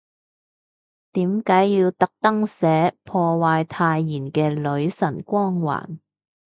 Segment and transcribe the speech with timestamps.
[1.11, 5.99] 點解要特登寫，破壞太妍嘅女神光環